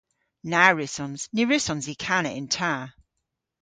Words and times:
Na 0.51 0.63
wrussons. 0.73 1.21
Ny 1.35 1.43
wrussons 1.45 1.85
i 1.93 1.95
kana 2.03 2.31
yn 2.39 2.47
ta. 2.55 2.73